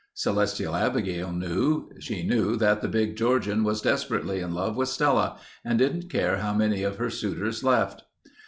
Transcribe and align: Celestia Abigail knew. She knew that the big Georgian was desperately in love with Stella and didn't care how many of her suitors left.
Celestia 0.15 0.73
Abigail 0.73 1.31
knew. 1.31 1.91
She 1.99 2.23
knew 2.25 2.55
that 2.55 2.81
the 2.81 2.87
big 2.87 3.15
Georgian 3.15 3.63
was 3.63 3.83
desperately 3.83 4.39
in 4.39 4.51
love 4.51 4.75
with 4.75 4.89
Stella 4.89 5.37
and 5.63 5.77
didn't 5.77 6.09
care 6.09 6.37
how 6.37 6.55
many 6.55 6.81
of 6.81 6.95
her 6.97 7.11
suitors 7.11 7.63
left. 7.63 8.01